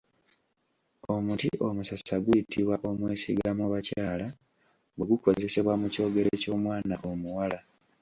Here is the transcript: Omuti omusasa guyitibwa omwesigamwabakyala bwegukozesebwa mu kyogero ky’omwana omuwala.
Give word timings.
Omuti 1.13 1.49
omusasa 1.67 2.15
guyitibwa 2.23 2.75
omwesigamwabakyala 2.89 4.27
bwegukozesebwa 4.95 5.73
mu 5.81 5.87
kyogero 5.93 6.29
ky’omwana 6.41 6.95
omuwala. 7.11 7.59